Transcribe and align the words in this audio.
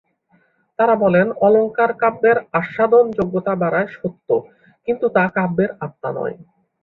তাঁরা 0.79 0.95
বলেন, 0.95 1.27
অলঙ্কার 1.41 1.91
কাব্যের 1.93 2.37
আস্বাদন-যোগ্যতা 2.53 3.53
বাড়ায় 3.55 3.89
সত্য, 3.95 4.29
কিন্তু 4.87 5.05
তা 5.09 5.23
কাব্যের 5.35 5.71
আত্মা 5.79 6.09
নয়। 6.11 6.35